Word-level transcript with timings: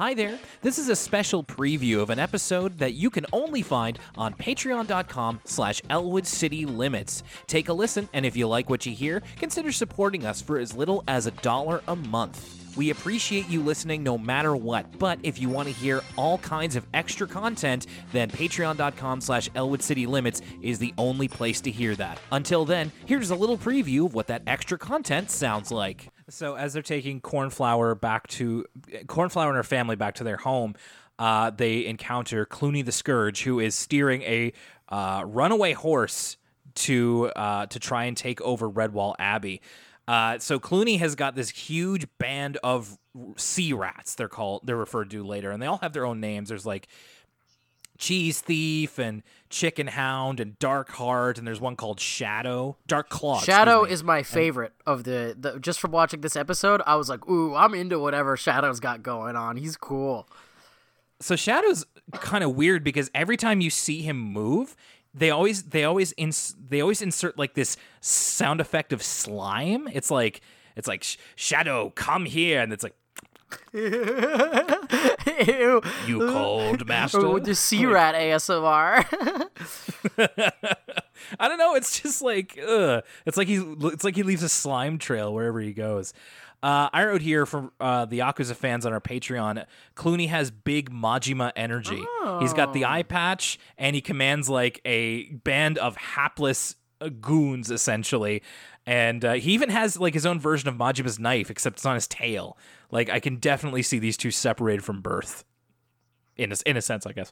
Hi 0.00 0.14
there. 0.14 0.38
This 0.62 0.78
is 0.78 0.88
a 0.88 0.96
special 0.96 1.44
preview 1.44 2.00
of 2.00 2.08
an 2.08 2.18
episode 2.18 2.78
that 2.78 2.94
you 2.94 3.10
can 3.10 3.26
only 3.34 3.60
find 3.60 3.98
on 4.16 4.32
patreon.com 4.32 5.42
slash 5.44 5.82
Elwood 5.90 6.26
City 6.26 6.64
Limits. 6.64 7.22
Take 7.46 7.68
a 7.68 7.74
listen, 7.74 8.08
and 8.14 8.24
if 8.24 8.34
you 8.34 8.48
like 8.48 8.70
what 8.70 8.86
you 8.86 8.94
hear, 8.94 9.22
consider 9.36 9.70
supporting 9.70 10.24
us 10.24 10.40
for 10.40 10.58
as 10.58 10.74
little 10.74 11.04
as 11.06 11.26
a 11.26 11.32
dollar 11.32 11.82
a 11.86 11.96
month. 11.96 12.76
We 12.78 12.88
appreciate 12.88 13.50
you 13.50 13.60
listening 13.60 14.02
no 14.02 14.16
matter 14.16 14.56
what, 14.56 14.98
but 14.98 15.18
if 15.22 15.38
you 15.38 15.50
want 15.50 15.68
to 15.68 15.74
hear 15.74 16.00
all 16.16 16.38
kinds 16.38 16.76
of 16.76 16.86
extra 16.94 17.26
content, 17.26 17.86
then 18.10 18.30
patreon.com 18.30 19.20
slash 19.20 19.50
Elwood 19.54 19.82
City 19.82 20.06
Limits 20.06 20.40
is 20.62 20.78
the 20.78 20.94
only 20.96 21.28
place 21.28 21.60
to 21.60 21.70
hear 21.70 21.94
that. 21.96 22.18
Until 22.32 22.64
then, 22.64 22.90
here's 23.04 23.32
a 23.32 23.36
little 23.36 23.58
preview 23.58 24.06
of 24.06 24.14
what 24.14 24.28
that 24.28 24.44
extra 24.46 24.78
content 24.78 25.30
sounds 25.30 25.70
like. 25.70 26.08
So 26.30 26.54
as 26.54 26.72
they're 26.72 26.82
taking 26.82 27.20
Cornflower 27.20 27.94
back 27.94 28.26
to 28.28 28.64
Cornflower 29.06 29.48
and 29.48 29.56
her 29.56 29.62
family 29.62 29.96
back 29.96 30.14
to 30.16 30.24
their 30.24 30.36
home, 30.36 30.74
uh, 31.18 31.50
they 31.50 31.84
encounter 31.86 32.46
Cluny 32.46 32.82
the 32.82 32.92
Scourge, 32.92 33.42
who 33.42 33.60
is 33.60 33.74
steering 33.74 34.22
a 34.22 34.52
uh, 34.88 35.22
runaway 35.26 35.72
horse 35.72 36.36
to 36.76 37.30
uh, 37.36 37.66
to 37.66 37.78
try 37.78 38.04
and 38.04 38.16
take 38.16 38.40
over 38.40 38.70
Redwall 38.70 39.14
Abbey. 39.18 39.60
Uh, 40.08 40.38
so 40.38 40.58
Cluny 40.58 40.96
has 40.96 41.14
got 41.14 41.36
this 41.36 41.50
huge 41.50 42.06
band 42.18 42.58
of 42.64 42.98
sea 43.36 43.72
rats. 43.72 44.14
They're 44.14 44.28
called. 44.28 44.62
They're 44.64 44.76
referred 44.76 45.10
to 45.10 45.24
later, 45.24 45.50
and 45.50 45.62
they 45.62 45.66
all 45.66 45.78
have 45.78 45.92
their 45.92 46.06
own 46.06 46.20
names. 46.20 46.48
There's 46.48 46.66
like 46.66 46.88
Cheese 48.00 48.40
Thief 48.40 48.98
and 48.98 49.22
Chicken 49.50 49.86
Hound 49.88 50.40
and 50.40 50.58
Dark 50.58 50.88
Heart, 50.90 51.38
and 51.38 51.46
there's 51.46 51.60
one 51.60 51.76
called 51.76 52.00
Shadow, 52.00 52.76
Dark 52.86 53.10
Claw. 53.10 53.40
Shadow 53.40 53.84
is 53.84 54.02
my 54.02 54.22
favorite 54.22 54.72
of 54.86 55.04
the, 55.04 55.36
the. 55.38 55.60
Just 55.60 55.78
from 55.78 55.92
watching 55.92 56.22
this 56.22 56.34
episode, 56.34 56.80
I 56.86 56.96
was 56.96 57.08
like, 57.08 57.28
"Ooh, 57.28 57.54
I'm 57.54 57.74
into 57.74 57.98
whatever 57.98 58.36
Shadow's 58.36 58.80
got 58.80 59.02
going 59.02 59.36
on. 59.36 59.56
He's 59.56 59.76
cool." 59.76 60.26
so 61.20 61.36
Shadow's 61.36 61.84
kind 62.14 62.42
of 62.42 62.56
weird 62.56 62.82
because 62.82 63.10
every 63.14 63.36
time 63.36 63.60
you 63.60 63.68
see 63.68 64.00
him 64.00 64.18
move, 64.18 64.74
they 65.12 65.30
always 65.30 65.64
they 65.64 65.84
always 65.84 66.14
ins- 66.16 66.56
they 66.68 66.80
always 66.80 67.02
insert 67.02 67.38
like 67.38 67.54
this 67.54 67.76
sound 68.00 68.60
effect 68.60 68.92
of 68.92 69.02
slime. 69.02 69.88
It's 69.92 70.10
like 70.10 70.40
it's 70.74 70.88
like 70.88 71.04
Shadow, 71.36 71.90
come 71.90 72.24
here, 72.24 72.62
and 72.62 72.72
it's 72.72 72.82
like 72.82 72.94
Ew. 75.46 75.82
you 76.06 76.18
cold 76.32 76.86
master. 76.86 77.24
Or 77.24 77.40
the 77.40 77.54
sea 77.54 77.86
rat 77.86 78.14
ASMR. 78.14 79.04
I 81.38 81.48
don't 81.48 81.58
know. 81.58 81.74
It's 81.74 82.00
just 82.00 82.22
like, 82.22 82.58
ugh. 82.66 83.02
It's 83.26 83.36
like 83.36 83.48
he, 83.48 83.56
it's 83.82 84.04
like 84.04 84.16
he 84.16 84.22
leaves 84.22 84.42
a 84.42 84.48
slime 84.48 84.98
trail 84.98 85.32
wherever 85.32 85.60
he 85.60 85.72
goes. 85.72 86.12
Uh, 86.62 86.90
I 86.92 87.06
wrote 87.06 87.22
here 87.22 87.46
from 87.46 87.72
uh, 87.80 88.04
the 88.04 88.18
Yakuza 88.18 88.54
fans 88.54 88.84
on 88.84 88.92
our 88.92 89.00
Patreon. 89.00 89.64
Cluny 89.94 90.26
has 90.26 90.50
big 90.50 90.90
Majima 90.90 91.52
energy. 91.56 92.04
He's 92.40 92.52
got 92.52 92.74
the 92.74 92.84
eye 92.84 93.02
patch, 93.02 93.58
and 93.78 93.96
he 93.96 94.02
commands 94.02 94.48
like 94.50 94.80
a 94.84 95.30
band 95.30 95.78
of 95.78 95.96
hapless 95.96 96.76
goons, 97.08 97.70
essentially. 97.70 98.42
And 98.86 99.24
uh, 99.24 99.32
he 99.34 99.52
even 99.52 99.70
has 99.70 99.98
like 99.98 100.14
his 100.14 100.26
own 100.26 100.38
version 100.40 100.68
of 100.68 100.76
Majima's 100.76 101.18
knife, 101.18 101.50
except 101.50 101.76
it's 101.78 101.86
on 101.86 101.94
his 101.94 102.06
tail. 102.06 102.58
Like 102.90 103.08
I 103.08 103.20
can 103.20 103.36
definitely 103.36 103.82
see 103.82 103.98
these 103.98 104.16
two 104.16 104.30
separated 104.30 104.84
from 104.84 105.00
birth 105.00 105.44
in 106.36 106.52
a, 106.52 106.56
in 106.66 106.76
a 106.76 106.82
sense, 106.82 107.06
I 107.06 107.12
guess. 107.12 107.30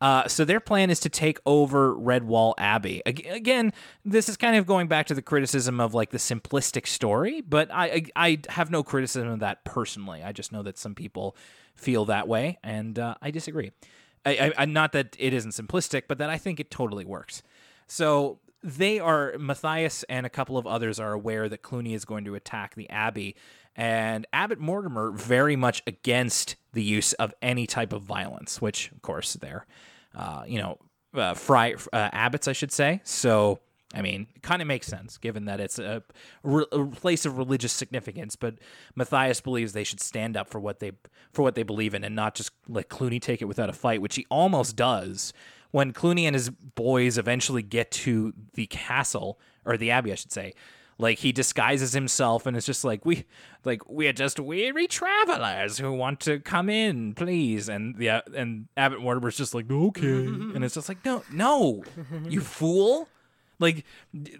Uh, 0.00 0.26
so 0.28 0.44
their 0.44 0.60
plan 0.60 0.90
is 0.90 1.00
to 1.00 1.08
take 1.08 1.38
over 1.44 1.94
Redwall 1.94 2.54
Abbey. 2.58 3.02
Again, 3.04 3.72
this 4.04 4.28
is 4.28 4.36
kind 4.36 4.56
of 4.56 4.66
going 4.66 4.88
back 4.88 5.06
to 5.06 5.14
the 5.14 5.22
criticism 5.22 5.80
of 5.80 5.94
like 5.94 6.10
the 6.10 6.18
simplistic 6.18 6.86
story, 6.86 7.40
but 7.42 7.70
I, 7.72 8.06
I 8.16 8.28
I 8.28 8.38
have 8.48 8.70
no 8.70 8.82
criticism 8.82 9.28
of 9.28 9.40
that 9.40 9.64
personally. 9.64 10.22
I 10.22 10.32
just 10.32 10.52
know 10.52 10.62
that 10.62 10.78
some 10.78 10.94
people 10.94 11.36
feel 11.74 12.06
that 12.06 12.26
way, 12.26 12.58
and 12.64 12.98
uh, 12.98 13.14
I 13.20 13.30
disagree. 13.30 13.72
I, 14.24 14.52
I, 14.58 14.64
not 14.64 14.90
that 14.92 15.14
it 15.20 15.32
isn't 15.32 15.52
simplistic, 15.52 16.04
but 16.08 16.18
that 16.18 16.30
I 16.30 16.36
think 16.36 16.58
it 16.58 16.68
totally 16.68 17.04
works. 17.04 17.44
So 17.86 18.40
they 18.66 18.98
are 18.98 19.34
Matthias 19.38 20.02
and 20.08 20.26
a 20.26 20.28
couple 20.28 20.58
of 20.58 20.66
others 20.66 20.98
are 20.98 21.12
aware 21.12 21.48
that 21.48 21.62
Cluny 21.62 21.94
is 21.94 22.04
going 22.04 22.24
to 22.24 22.34
attack 22.34 22.74
the 22.74 22.90
abbey, 22.90 23.36
and 23.76 24.26
Abbot 24.32 24.58
Mortimer 24.58 25.12
very 25.12 25.54
much 25.54 25.84
against 25.86 26.56
the 26.72 26.82
use 26.82 27.12
of 27.14 27.32
any 27.40 27.66
type 27.66 27.92
of 27.92 28.02
violence, 28.02 28.60
which 28.60 28.90
of 28.90 29.02
course 29.02 29.34
they're, 29.34 29.66
uh, 30.16 30.42
you 30.48 30.58
know, 30.58 30.78
uh, 31.14 31.34
fry 31.34 31.74
uh, 31.92 32.10
abbots, 32.12 32.48
I 32.48 32.52
should 32.52 32.72
say. 32.72 33.00
So. 33.04 33.60
I 33.94 34.02
mean, 34.02 34.26
it 34.34 34.42
kind 34.42 34.60
of 34.60 34.66
makes 34.66 34.88
sense 34.88 35.16
given 35.16 35.44
that 35.44 35.60
it's 35.60 35.78
a, 35.78 36.02
re- 36.42 36.66
a 36.72 36.84
place 36.86 37.24
of 37.24 37.38
religious 37.38 37.72
significance. 37.72 38.34
But 38.34 38.56
Matthias 38.96 39.40
believes 39.40 39.72
they 39.72 39.84
should 39.84 40.00
stand 40.00 40.36
up 40.36 40.50
for 40.50 40.58
what 40.58 40.80
they 40.80 40.90
for 41.32 41.42
what 41.42 41.54
they 41.54 41.62
believe 41.62 41.94
in, 41.94 42.02
and 42.02 42.14
not 42.14 42.34
just 42.34 42.50
let 42.68 42.88
Cluny 42.88 43.20
take 43.20 43.40
it 43.40 43.44
without 43.44 43.70
a 43.70 43.72
fight, 43.72 44.02
which 44.02 44.16
he 44.16 44.26
almost 44.28 44.74
does 44.74 45.32
when 45.76 45.92
Cluny 45.92 46.24
and 46.24 46.32
his 46.32 46.48
boys 46.48 47.18
eventually 47.18 47.60
get 47.60 47.90
to 47.90 48.32
the 48.54 48.64
castle 48.64 49.38
or 49.66 49.76
the 49.76 49.90
abbey, 49.90 50.10
I 50.10 50.14
should 50.14 50.32
say. 50.32 50.54
Like 50.96 51.18
he 51.18 51.32
disguises 51.32 51.92
himself 51.92 52.46
and 52.46 52.56
it's 52.56 52.64
just 52.64 52.82
like 52.82 53.04
we 53.04 53.26
like 53.62 53.86
we're 53.86 54.14
just 54.14 54.40
weary 54.40 54.86
travelers 54.86 55.76
who 55.76 55.92
want 55.92 56.20
to 56.20 56.40
come 56.40 56.70
in, 56.70 57.12
please. 57.12 57.68
And 57.68 57.94
yeah, 58.00 58.22
and 58.34 58.68
Abbot 58.78 59.00
Mortimer's 59.00 59.36
just 59.36 59.52
like, 59.52 59.70
okay. 59.70 60.06
and 60.06 60.64
it's 60.64 60.76
just 60.76 60.88
like, 60.88 61.04
no, 61.04 61.22
no, 61.30 61.84
you 62.26 62.40
fool. 62.40 63.10
Like 63.58 63.84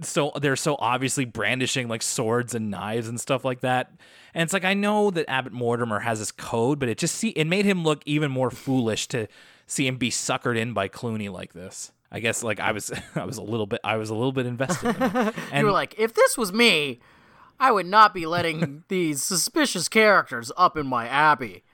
so 0.00 0.32
they're 0.40 0.56
so 0.56 0.76
obviously 0.78 1.24
brandishing 1.24 1.88
like 1.88 2.02
swords 2.02 2.54
and 2.54 2.70
knives 2.70 3.08
and 3.08 3.20
stuff 3.20 3.44
like 3.44 3.60
that. 3.60 3.90
And 4.34 4.42
it's 4.42 4.52
like 4.52 4.64
I 4.64 4.74
know 4.74 5.10
that 5.10 5.28
Abbot 5.28 5.52
Mortimer 5.52 6.00
has 6.00 6.18
his 6.18 6.32
code, 6.32 6.78
but 6.78 6.88
it 6.88 6.98
just 6.98 7.14
see 7.16 7.30
it 7.30 7.46
made 7.46 7.64
him 7.64 7.84
look 7.84 8.02
even 8.06 8.30
more 8.30 8.50
foolish 8.50 9.06
to 9.08 9.26
see 9.66 9.86
him 9.86 9.96
be 9.96 10.10
suckered 10.10 10.58
in 10.58 10.72
by 10.72 10.88
Cluny 10.88 11.28
like 11.28 11.52
this. 11.52 11.92
I 12.10 12.20
guess 12.20 12.42
like 12.42 12.60
I 12.60 12.72
was 12.72 12.92
I 13.14 13.24
was 13.24 13.38
a 13.38 13.42
little 13.42 13.66
bit 13.66 13.80
I 13.84 13.96
was 13.96 14.10
a 14.10 14.14
little 14.14 14.32
bit 14.32 14.46
invested. 14.46 14.96
In 14.96 15.02
it. 15.02 15.34
And 15.52 15.60
you 15.60 15.66
were 15.66 15.72
like, 15.72 15.94
"If 15.98 16.14
this 16.14 16.38
was 16.38 16.52
me, 16.52 17.00
I 17.60 17.72
would 17.72 17.86
not 17.86 18.14
be 18.14 18.26
letting 18.26 18.84
these 18.88 19.22
suspicious 19.22 19.88
characters 19.88 20.52
up 20.56 20.76
in 20.76 20.86
my 20.86 21.06
abbey." 21.08 21.64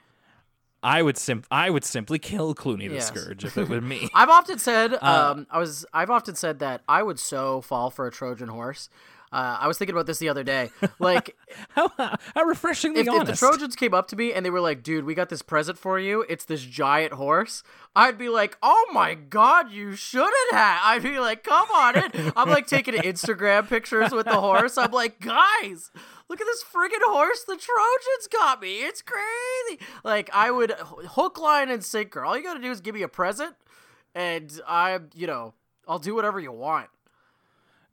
I 0.82 1.02
would 1.02 1.16
sim 1.18 1.42
I 1.50 1.70
would 1.70 1.84
simply 1.84 2.18
kill 2.18 2.54
Cluny 2.54 2.88
the 2.88 2.94
Yes. 2.96 3.08
Scourge 3.08 3.44
if 3.44 3.58
it 3.58 3.68
were 3.68 3.80
me. 3.80 4.08
I've 4.14 4.28
often 4.28 4.58
said, 4.58 4.94
Uh, 4.94 5.34
um, 5.36 5.46
I 5.50 5.58
was, 5.58 5.84
I've 5.92 6.10
often 6.10 6.34
said 6.34 6.60
that 6.60 6.82
I 6.88 7.02
would 7.02 7.18
so 7.18 7.60
fall 7.60 7.90
for 7.90 8.06
a 8.06 8.10
Trojan 8.10 8.48
horse. 8.48 8.88
Uh, 9.32 9.58
I 9.60 9.68
was 9.68 9.78
thinking 9.78 9.94
about 9.94 10.06
this 10.06 10.18
the 10.18 10.28
other 10.28 10.44
day. 10.44 10.70
Like, 11.00 11.36
how, 11.70 11.90
how 11.96 12.42
refreshingly 12.44 13.02
if, 13.02 13.06
if 13.08 13.26
the. 13.26 13.36
Trojans 13.36 13.76
came 13.76 13.94
up 13.94 14.08
to 14.08 14.16
me 14.16 14.32
and 14.32 14.44
they 14.44 14.50
were 14.50 14.60
like, 14.60 14.82
"Dude, 14.82 15.04
we 15.04 15.14
got 15.14 15.28
this 15.28 15.42
present 15.42 15.78
for 15.78 15.98
you. 15.98 16.24
It's 16.28 16.44
this 16.44 16.62
giant 16.62 17.12
horse," 17.12 17.62
I'd 17.94 18.18
be 18.18 18.28
like, 18.28 18.56
"Oh 18.62 18.86
my 18.92 19.14
god, 19.14 19.70
you 19.70 19.94
shouldn't 19.94 20.52
have." 20.52 20.80
I'd 20.82 21.02
be 21.02 21.20
like, 21.20 21.44
"Come 21.44 21.68
on 21.72 21.96
in." 21.98 22.32
I'm 22.36 22.48
like 22.48 22.66
taking 22.66 22.94
Instagram 22.96 23.68
pictures 23.68 24.10
with 24.12 24.26
the 24.26 24.40
horse. 24.40 24.76
I'm 24.76 24.90
like, 24.90 25.20
"Guys, 25.20 25.90
look 26.28 26.40
at 26.40 26.46
this 26.46 26.64
friggin' 26.64 27.02
horse 27.02 27.44
the 27.44 27.56
Trojans 27.56 28.28
got 28.32 28.60
me. 28.60 28.78
It's 28.78 29.02
crazy." 29.02 29.80
Like, 30.04 30.30
I 30.32 30.50
would 30.50 30.72
hook, 30.72 31.38
line, 31.38 31.70
and 31.70 31.84
sinker. 31.84 32.24
All 32.24 32.36
you 32.36 32.42
gotta 32.42 32.60
do 32.60 32.70
is 32.70 32.80
give 32.80 32.94
me 32.94 33.02
a 33.02 33.08
present, 33.08 33.54
and 34.14 34.60
I, 34.66 34.98
you 35.14 35.26
know, 35.26 35.54
I'll 35.86 36.00
do 36.00 36.14
whatever 36.14 36.40
you 36.40 36.52
want. 36.52 36.88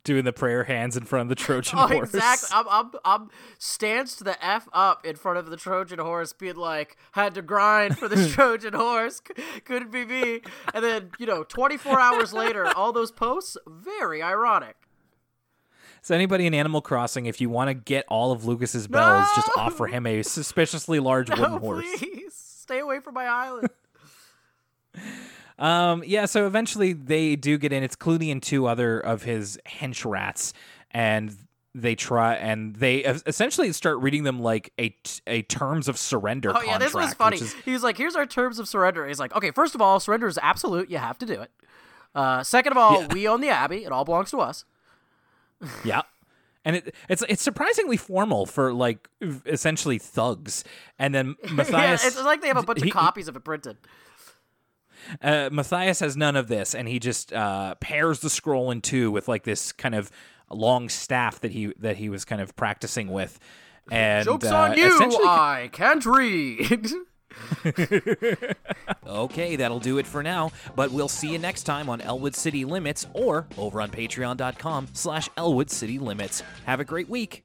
Doing 0.06 0.24
the 0.24 0.32
prayer 0.32 0.64
hands 0.64 0.96
in 0.96 1.04
front 1.04 1.24
of 1.24 1.30
the 1.30 1.36
Trojan 1.36 1.78
Oh, 1.82 1.88
horse. 1.88 2.14
exactly. 2.14 2.48
I'm, 2.54 2.66
I'm, 2.70 2.92
I'm 3.04 3.30
stanced 3.60 4.24
the 4.24 4.42
f 4.46 4.70
up 4.72 5.06
in 5.06 5.18
front 5.18 5.38
of 5.40 5.48
the 5.50 5.58
Trojan 5.58 6.00
horse, 6.00 6.32
being 6.32 6.56
like, 6.56 6.96
had 7.12 7.36
to 7.36 7.42
grind 7.42 7.98
for 7.98 8.08
this 8.08 8.32
Trojan 8.34 8.74
horse. 8.74 9.22
Couldn't 9.66 9.92
be 9.92 10.06
me. 10.06 10.40
And 10.74 10.82
then, 10.86 11.10
you 11.20 11.26
know, 11.26 11.44
24 11.44 12.00
hours 12.00 12.32
later, 12.32 12.66
all 12.68 12.94
those 12.94 13.12
posts, 13.12 13.58
very 13.68 14.22
ironic. 14.24 14.78
So 16.02 16.14
anybody 16.14 16.46
in 16.46 16.54
Animal 16.54 16.82
Crossing, 16.82 17.26
if 17.26 17.42
you 17.42 17.50
want 17.50 17.70
to 17.70 17.74
get 17.74 18.06
all 18.08 18.32
of 18.32 18.46
Lucas's 18.46 18.88
bells, 18.88 19.28
just 19.36 19.50
No! 19.58 19.64
offer 19.64 19.88
him 19.88 20.06
a 20.06 20.22
suspiciously 20.24 21.00
large 21.00 21.30
wooden 21.32 21.46
Oh, 21.46 21.58
horse. 21.60 21.86
please 21.98 22.36
stay 22.36 22.78
away 22.80 23.00
from 23.00 23.16
my 23.16 23.26
island. 23.26 23.70
Um, 25.58 26.04
yeah, 26.06 26.26
so 26.26 26.46
eventually 26.48 26.94
they 26.94 27.36
do 27.36 27.58
get 27.58 27.72
in. 27.72 27.82
It's 27.84 27.96
Cluny 27.96 28.32
and 28.32 28.42
two 28.44 28.66
other 28.68 29.00
of 29.00 29.24
his 29.24 29.58
hench 29.68 30.04
rats, 30.10 30.54
and 30.92 31.36
they 31.74 31.96
try 31.96 32.36
and 32.36 32.76
they 32.76 33.04
essentially 33.04 33.72
start 33.74 34.00
reading 34.00 34.24
them 34.24 34.40
like 34.42 34.72
a, 34.80 34.96
a 35.28 35.42
terms 35.44 35.88
of 35.88 35.98
surrender. 35.98 36.52
Oh 36.56 36.62
yeah, 36.62 36.78
this 36.78 36.94
was 36.94 37.14
contract, 37.14 37.18
funny. 37.18 37.38
is- 37.38 37.54
He 37.66 37.72
was 37.72 37.84
like, 37.84 37.98
"Here's 37.98 38.16
our 38.16 38.26
terms 38.26 38.60
of 38.60 38.68
surrender." 38.68 39.08
He's 39.08 39.20
like, 39.20 39.36
"Okay, 39.36 39.52
first 39.52 39.76
of 39.76 39.82
all, 39.82 40.00
surrender 40.00 40.28
is 40.28 40.38
absolute. 40.42 40.90
You 40.90 40.98
have 40.98 41.18
to 41.20 41.26
do 41.26 41.42
it. 41.42 41.52
Uh, 42.14 42.44
second 42.44 42.72
of 42.74 42.78
all, 42.78 43.02
Yeah. 43.02 43.08
we 43.14 43.28
own 43.28 43.42
the 43.42 43.50
abbey. 43.50 43.84
It 43.86 43.92
all 43.92 44.06
belongs 44.06 44.32
to 44.32 44.40
us." 44.40 44.66
yeah. 45.86 46.02
And 46.64 46.78
it, 46.78 46.96
it's 47.10 47.24
it's 47.30 47.42
surprisingly 47.44 47.96
formal 47.98 48.46
for 48.46 48.74
like 48.74 49.08
essentially 49.46 50.00
thugs, 50.00 50.64
and 50.98 51.14
then 51.14 51.36
Matthias. 51.52 52.02
yeah, 52.04 52.08
it's 52.08 52.22
like 52.24 52.42
they 52.42 52.48
have 52.48 52.58
a 52.58 52.64
bunch 52.64 52.82
he- 52.82 52.90
of 52.90 52.94
copies 52.94 53.28
of 53.28 53.36
it 53.36 53.44
printed. 53.44 53.78
Uh, 55.22 55.50
Matthias 55.52 56.00
has 56.00 56.16
none 56.18 56.36
of 56.36 56.48
this, 56.48 56.76
and 56.76 56.88
he 56.88 57.00
just 57.00 57.34
uh, 57.34 57.76
pairs 57.76 58.20
the 58.20 58.30
scroll 58.30 58.72
in 58.72 58.82
two 58.82 59.12
with 59.12 59.28
like 59.28 59.44
this 59.44 59.72
kind 59.72 59.96
of 59.96 60.12
long 60.52 60.90
staff 60.90 61.40
that 61.42 61.52
he 61.52 61.74
that 61.80 61.98
he 61.98 62.10
was 62.10 62.26
kind 62.26 62.42
of 62.42 62.56
practicing 62.56 63.10
with. 63.10 63.40
And 63.92 64.26
Jokes 64.26 64.48
uh, 64.48 64.56
on 64.56 64.78
you! 64.78 64.98
I 65.28 65.70
can't 65.72 66.06
read. 66.06 66.92
Okay, 69.08 69.56
that'll 69.56 69.80
do 69.80 69.98
it 69.98 70.08
for 70.08 70.24
now, 70.24 70.52
but 70.76 70.92
we'll 70.92 71.08
see 71.08 71.32
you 71.32 71.38
next 71.38 71.64
time 71.64 71.90
on 71.90 72.02
Elwood 72.02 72.36
City 72.36 72.66
Limits 72.66 73.06
or 73.14 73.48
over 73.58 73.82
on 73.82 73.90
patreon.com 73.92 74.88
slash 74.94 75.30
Elwood 75.38 75.70
City 75.70 76.00
Limits. 76.00 76.42
Have 76.66 76.80
a 76.80 76.84
great 76.86 77.08
week. 77.08 77.44